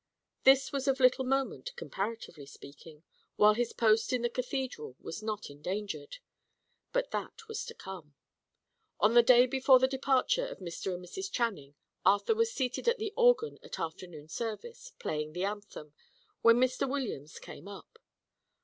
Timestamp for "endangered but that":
5.51-7.47